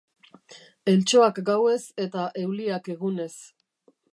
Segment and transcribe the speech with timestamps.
[0.93, 3.33] Eltxoak gauez eta euliak egunez.